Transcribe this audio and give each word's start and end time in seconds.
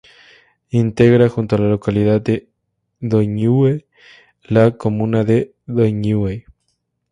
Integra, 0.71 1.29
junto 1.29 1.55
a 1.55 1.59
la 1.59 1.67
localidad 1.69 2.19
de 2.21 2.49
Doñihue, 3.01 3.85
la 4.45 4.71
comuna 4.75 5.23
de 5.23 5.53
Doñihue. 5.67 6.45